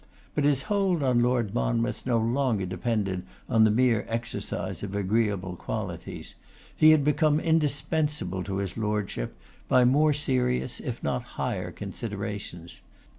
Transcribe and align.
But 0.33 0.45
his 0.45 0.63
hold 0.63 1.03
on 1.03 1.21
Lord 1.21 1.53
Monmouth 1.53 2.07
no 2.07 2.17
longer 2.17 2.65
depended 2.65 3.21
on 3.47 3.65
the 3.65 3.69
mere 3.69 4.03
exercise 4.09 4.81
of 4.81 4.95
agreeable 4.95 5.55
qualities, 5.55 6.33
he 6.75 6.89
had 6.89 7.03
become 7.03 7.39
indispensable 7.39 8.43
to 8.45 8.57
his 8.57 8.75
lordship, 8.77 9.35
by 9.67 9.85
more 9.85 10.13
serious 10.13 10.79
if 10.79 11.03
not 11.03 11.21
higher 11.37 11.69
considerations. 11.69 12.81